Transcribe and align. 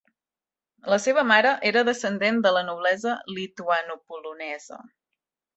La 0.93 0.97
seva 1.03 1.23
mare 1.31 1.51
era 1.71 1.83
descendent 1.91 2.41
de 2.47 2.53
la 2.57 2.65
noblesa 2.71 3.15
lituanopolonesa. 3.37 4.85